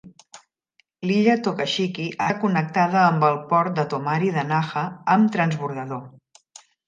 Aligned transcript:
L'illa 1.09 1.33
Tokashiki 1.47 2.05
està 2.13 2.29
connectada 2.45 3.03
amb 3.09 3.27
el 3.29 3.37
port 3.51 3.75
de 3.81 3.87
Tomari 3.91 4.33
de 4.39 4.45
Naha 4.53 4.83
amb 5.17 5.33
transbordador. 5.37 6.03